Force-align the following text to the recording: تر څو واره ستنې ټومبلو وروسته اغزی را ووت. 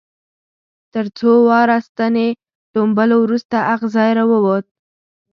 تر 0.93 1.05
څو 1.17 1.29
واره 1.47 1.77
ستنې 1.87 2.27
ټومبلو 2.73 3.15
وروسته 3.23 3.57
اغزی 3.73 4.11
را 4.17 4.23
ووت. 4.31 4.65